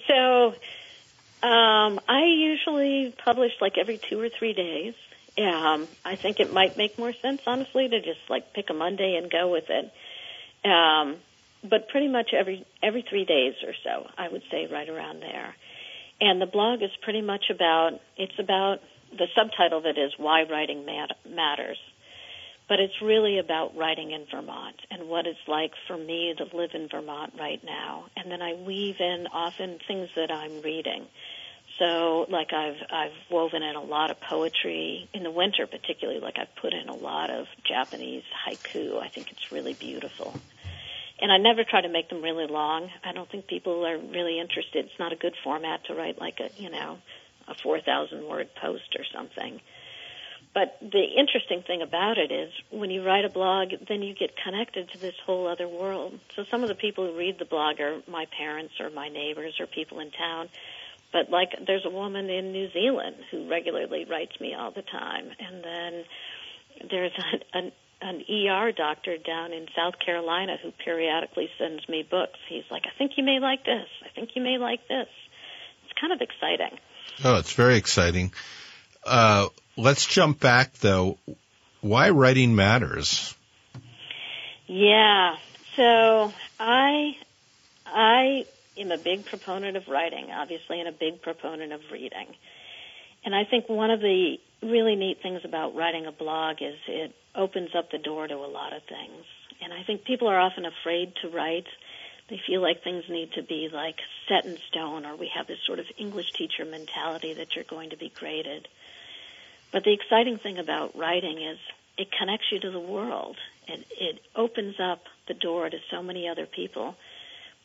[0.07, 0.55] so
[1.43, 4.95] um, I usually publish like every two or three days.
[5.37, 9.19] Um, I think it might make more sense, honestly, to just like pick a Monday
[9.21, 9.91] and go with it.
[10.67, 11.17] Um,
[11.63, 15.55] but pretty much every every three days or so, I would say right around there.
[16.19, 18.79] And the blog is pretty much about it's about
[19.11, 21.77] the subtitle of it is why writing mat- matters
[22.67, 26.71] but it's really about writing in Vermont and what it's like for me to live
[26.73, 28.05] in Vermont right now.
[28.15, 31.05] And then I weave in often things that I'm reading.
[31.79, 36.19] So, like I've I've woven in a lot of poetry in the winter, particularly.
[36.19, 38.99] Like I've put in a lot of Japanese haiku.
[38.99, 40.33] I think it's really beautiful.
[41.19, 42.89] And I never try to make them really long.
[43.03, 44.85] I don't think people are really interested.
[44.85, 46.97] It's not a good format to write like a you know
[47.47, 49.61] a four thousand word post or something.
[50.53, 54.31] But the interesting thing about it is when you write a blog, then you get
[54.43, 56.19] connected to this whole other world.
[56.35, 59.59] So some of the people who read the blog are my parents or my neighbors
[59.59, 60.49] or people in town.
[61.11, 65.29] But like there's a woman in New Zealand who regularly writes me all the time.
[65.39, 66.03] And then
[66.89, 72.39] there's an, an, an ER doctor down in South Carolina who periodically sends me books.
[72.49, 73.87] He's like, I think you may like this.
[74.05, 75.07] I think you may like this.
[75.85, 76.77] It's kind of exciting.
[77.23, 78.31] Oh, it's very exciting.
[79.05, 79.47] Uh,
[79.77, 81.17] let's jump back though.
[81.81, 83.33] Why writing matters?
[84.67, 85.37] Yeah.
[85.75, 87.15] So I
[87.85, 88.45] I
[88.77, 92.35] am a big proponent of writing, obviously, and a big proponent of reading.
[93.25, 97.13] And I think one of the really neat things about writing a blog is it
[97.35, 99.25] opens up the door to a lot of things.
[99.61, 101.67] And I think people are often afraid to write.
[102.29, 103.97] They feel like things need to be like
[104.27, 107.91] set in stone, or we have this sort of English teacher mentality that you're going
[107.91, 108.67] to be graded.
[109.71, 111.57] But the exciting thing about writing is
[111.97, 113.37] it connects you to the world.
[113.67, 116.95] It, it opens up the door to so many other people.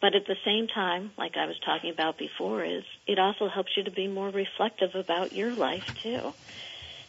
[0.02, 3.70] But at the same time, like I was talking about before, is it also helps
[3.76, 6.34] you to be more reflective about your life too.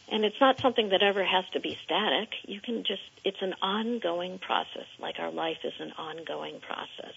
[0.08, 2.28] And it's not something that ever has to be static.
[2.46, 7.14] You can just, it's an ongoing process, like our life is an ongoing process.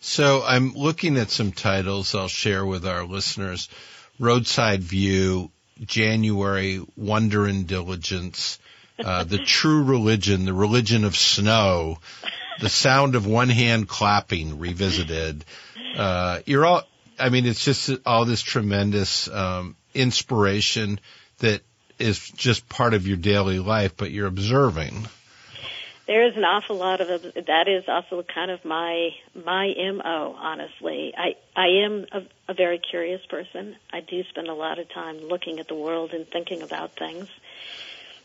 [0.00, 3.70] So I'm looking at some titles I'll share with our listeners.
[4.18, 5.50] Roadside View,
[5.86, 8.58] January, Wonder and Diligence,
[8.98, 11.98] uh, The True Religion, The Religion of Snow,
[12.60, 15.44] The Sound of One Hand Clapping Revisited.
[15.96, 16.82] Uh, you're all,
[17.18, 21.00] I mean, it's just all this tremendous, um, inspiration
[21.38, 21.62] that
[21.98, 25.08] is just part of your daily life, but you're observing.
[26.06, 27.68] There is an awful lot of that.
[27.68, 30.34] Is also kind of my my mo.
[30.38, 33.76] Honestly, I I am a, a very curious person.
[33.92, 37.28] I do spend a lot of time looking at the world and thinking about things.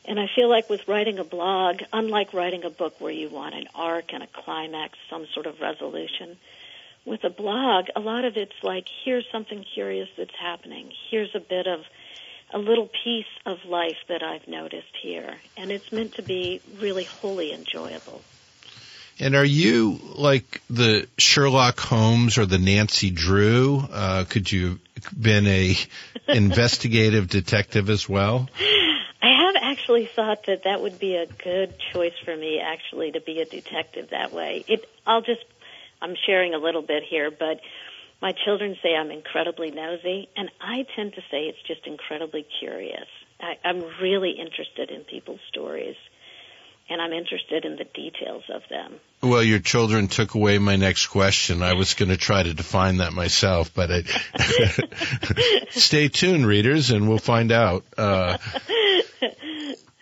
[0.05, 3.55] And I feel like with writing a blog, unlike writing a book where you want
[3.55, 6.37] an arc and a climax, some sort of resolution,
[7.05, 10.91] with a blog, a lot of it's like, here's something curious that's happening.
[11.09, 11.81] Here's a bit of
[12.53, 15.35] a little piece of life that I've noticed here.
[15.57, 18.21] And it's meant to be really wholly enjoyable.
[19.19, 23.83] And are you like the Sherlock Holmes or the Nancy Drew?
[23.91, 25.77] Uh, could you have been a
[26.27, 28.49] investigative detective as well?
[29.83, 33.41] I actually thought that that would be a good choice for me, actually, to be
[33.41, 34.63] a detective that way.
[34.65, 35.43] It, I'll just,
[36.01, 37.59] I'm sharing a little bit here, but
[38.21, 43.07] my children say I'm incredibly nosy, and I tend to say it's just incredibly curious.
[43.41, 45.97] I, I'm really interested in people's stories,
[46.89, 49.01] and I'm interested in the details of them.
[49.21, 51.61] Well, your children took away my next question.
[51.61, 54.03] I was going to try to define that myself, but I,
[55.71, 57.83] stay tuned, readers, and we'll find out.
[57.97, 58.37] Uh,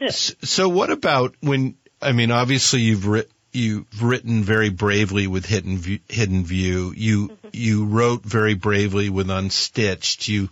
[0.10, 1.76] so, what about when?
[2.02, 6.00] I mean, obviously, you've you've written very bravely with Hidden View.
[6.08, 6.94] Hidden View.
[6.96, 7.48] You mm-hmm.
[7.52, 10.28] you wrote very bravely with Unstitched.
[10.28, 10.50] You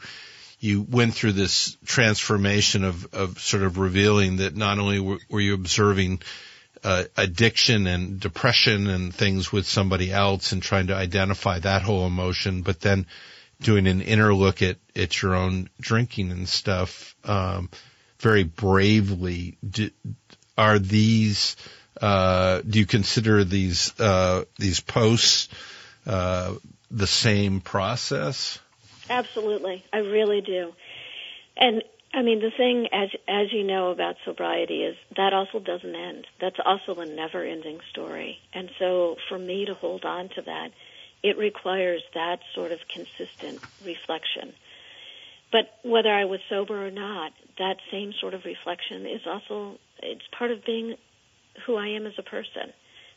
[0.59, 5.39] you went through this transformation of of sort of revealing that not only were, were
[5.39, 6.21] you observing
[6.83, 12.05] uh, addiction and depression and things with somebody else and trying to identify that whole
[12.05, 13.05] emotion, but then
[13.61, 17.69] doing an inner look at at your own drinking and stuff um,
[18.19, 19.57] very bravely.
[19.67, 19.89] Do,
[20.57, 21.55] are these
[22.01, 25.49] uh, do you consider these uh, these posts
[26.05, 26.55] uh,
[26.91, 28.59] the same process?
[29.09, 30.73] Absolutely, I really do.
[31.57, 35.95] And I mean, the thing, as as you know about sobriety, is that also doesn't
[35.95, 36.25] end.
[36.39, 38.39] That's also a never-ending story.
[38.53, 40.71] And so, for me to hold on to that,
[41.21, 44.53] it requires that sort of consistent reflection.
[45.51, 50.25] But whether I was sober or not, that same sort of reflection is also it's
[50.37, 50.95] part of being
[51.65, 52.73] who I am as a person.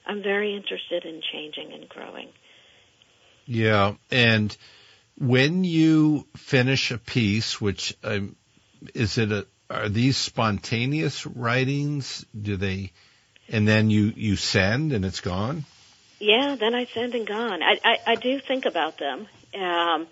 [0.07, 2.29] I'm very interested in changing and growing.
[3.47, 4.57] Yeah, and
[5.17, 8.37] when you finish a piece, which um,
[8.95, 12.27] is it a are these spontaneous writings?
[12.41, 12.93] Do they,
[13.49, 15.65] and then you you send and it's gone?
[16.19, 17.63] Yeah, then I send and gone.
[17.63, 19.27] I I, I do think about them.
[19.55, 20.07] Um,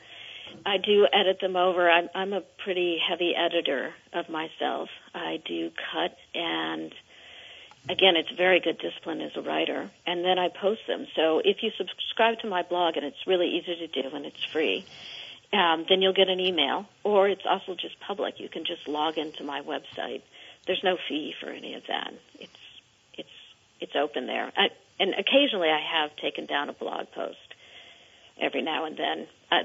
[0.65, 1.91] I do edit them over.
[1.91, 4.89] I'm I'm a pretty heavy editor of myself.
[5.15, 6.93] I do cut and
[7.89, 9.91] again, it's very good discipline as a writer.
[10.07, 11.07] And then I post them.
[11.17, 14.45] So if you subscribe to my blog, and it's really easy to do and it's
[14.45, 14.85] free,
[15.53, 16.87] um, then you'll get an email.
[17.05, 18.39] Or it's also just public.
[18.39, 20.23] You can just log into my website.
[20.67, 22.13] There's no fee for any of that.
[22.39, 22.53] It's
[23.15, 23.29] it's
[23.81, 24.53] it's open there.
[24.57, 27.39] I, and occasionally, I have taken down a blog post
[28.39, 29.27] every now and then.
[29.51, 29.63] Uh,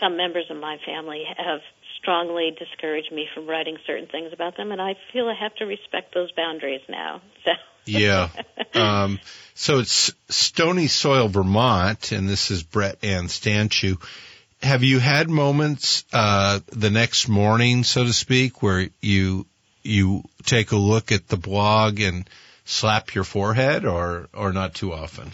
[0.00, 1.60] some members of my family have
[2.00, 5.66] strongly discouraged me from writing certain things about them, and I feel I have to
[5.66, 7.22] respect those boundaries now.
[7.44, 7.52] So.
[7.84, 8.28] yeah.
[8.72, 9.18] Um,
[9.54, 14.00] so it's Stony Soil, Vermont, and this is Brett Ann Stanciu.
[14.62, 19.44] Have you had moments uh, the next morning, so to speak, where you
[19.82, 22.30] you take a look at the blog and
[22.64, 25.32] slap your forehead, or or not too often?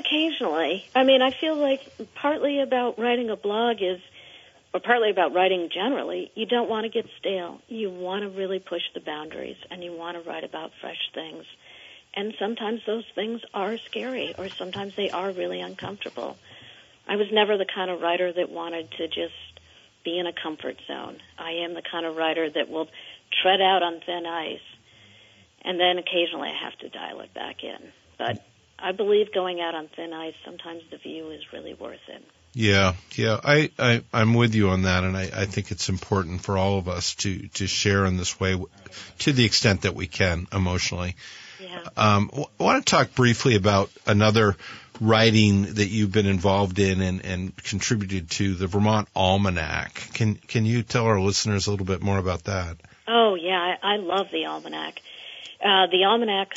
[0.00, 0.86] Occasionally.
[0.94, 4.00] I mean, I feel like partly about writing a blog is
[4.72, 7.60] or partly about writing generally, you don't want to get stale.
[7.68, 11.44] You want to really push the boundaries and you want to write about fresh things.
[12.14, 16.38] And sometimes those things are scary or sometimes they are really uncomfortable.
[17.06, 19.34] I was never the kind of writer that wanted to just
[20.02, 21.18] be in a comfort zone.
[21.38, 22.88] I am the kind of writer that will
[23.42, 24.60] tread out on thin ice
[25.62, 27.92] and then occasionally I have to dial it back in.
[28.16, 28.42] But
[28.82, 32.22] I believe going out on thin ice, sometimes the view is really worth it.
[32.52, 36.40] Yeah, yeah, I, I I'm with you on that, and I, I think it's important
[36.40, 38.60] for all of us to to share in this way,
[39.20, 41.14] to the extent that we can emotionally.
[41.62, 41.80] Yeah.
[41.96, 44.56] Um, I want to talk briefly about another
[45.00, 49.94] writing that you've been involved in and, and contributed to the Vermont Almanac.
[50.12, 52.78] Can can you tell our listeners a little bit more about that?
[53.06, 55.00] Oh yeah, I, I love the Almanac.
[55.62, 56.54] Uh, the Almanac,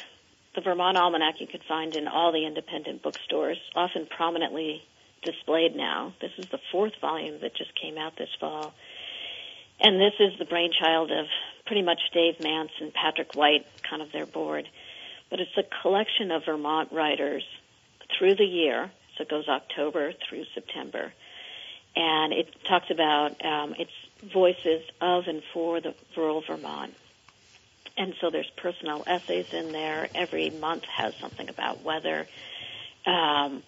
[0.56, 4.84] the Vermont Almanac, you can find in all the independent bookstores, often prominently
[5.24, 6.14] displayed now.
[6.22, 8.74] This is the fourth volume that just came out this fall.
[9.80, 11.26] And this is the brainchild of
[11.66, 14.68] pretty much Dave Mance and Patrick White, kind of their board.
[15.30, 17.44] But it's a collection of Vermont writers
[18.18, 21.12] through the year, so it goes October through September.
[21.96, 23.92] And it talks about um, its
[24.32, 26.94] voices of and for the rural Vermont.
[27.98, 30.10] And so there's personal essays in there.
[30.16, 32.28] Every month has something about weather,
[33.06, 33.64] um,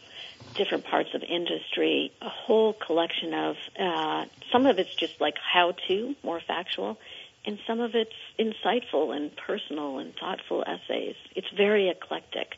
[0.56, 5.74] different parts of industry, a whole collection of, uh, some of it's just like how
[5.88, 6.98] to, more factual,
[7.46, 11.16] and some of it's insightful and personal and thoughtful essays.
[11.36, 12.56] It's very eclectic.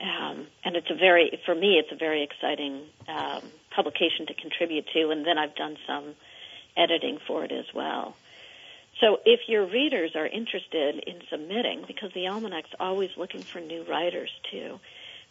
[0.00, 3.42] Um, and it's a very, for me, it's a very exciting um,
[3.74, 5.10] publication to contribute to.
[5.10, 6.14] And then I've done some
[6.76, 8.16] editing for it as well.
[9.02, 13.82] So if your readers are interested in submitting, because the Almanac's always looking for new
[13.82, 14.78] writers too,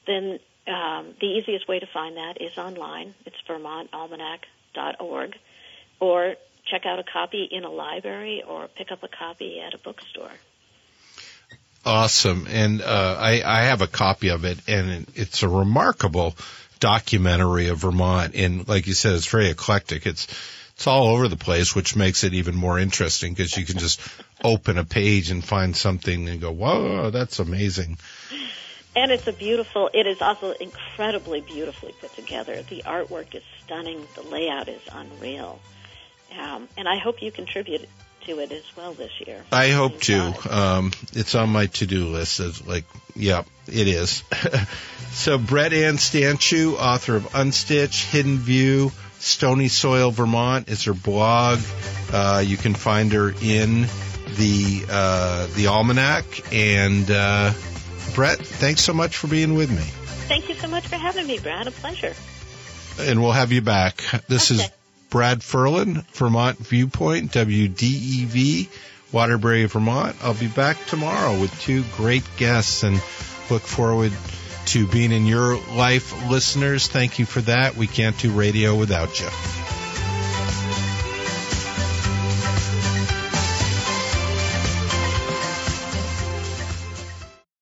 [0.05, 3.15] then um, the easiest way to find that is online.
[3.25, 5.37] It's vermontalmanac.org,
[6.01, 9.77] or check out a copy in a library, or pick up a copy at a
[9.77, 10.31] bookstore.
[11.85, 16.35] Awesome, and uh, I, I have a copy of it, and it's a remarkable
[16.81, 18.35] documentary of Vermont.
[18.35, 20.05] And like you said, it's very eclectic.
[20.05, 20.27] It's
[20.73, 24.01] it's all over the place, which makes it even more interesting because you can just
[24.43, 27.97] open a page and find something and go, "Whoa, that's amazing."
[28.95, 29.89] And it's a beautiful.
[29.93, 32.61] It is also incredibly beautifully put together.
[32.63, 34.05] The artwork is stunning.
[34.15, 35.59] The layout is unreal.
[36.37, 37.87] Um, and I hope you contribute
[38.25, 39.43] to it as well this year.
[39.51, 40.33] I hope to.
[40.49, 42.39] Um, it's on my to-do list.
[42.39, 44.23] It's like, yeah, it is.
[45.11, 48.91] so Brett Ann Stanciu, author of Unstitched, Hidden View,
[49.21, 51.59] Stony Soil, Vermont is her blog.
[52.11, 53.81] Uh, you can find her in
[54.37, 56.25] the uh, the almanac.
[56.51, 57.53] And uh,
[58.15, 59.83] Brett, thanks so much for being with me.
[60.27, 61.67] Thank you so much for having me, Brad.
[61.67, 62.13] A pleasure.
[62.99, 64.01] And we'll have you back.
[64.27, 64.63] This okay.
[64.63, 64.69] is
[65.11, 68.69] Brad Ferland, Vermont Viewpoint, WDEV,
[69.11, 70.15] Waterbury, Vermont.
[70.23, 72.95] I'll be back tomorrow with two great guests and
[73.49, 74.13] look forward
[74.71, 76.87] to being in your life, listeners.
[76.87, 77.75] Thank you for that.
[77.75, 79.80] We can't do radio without you.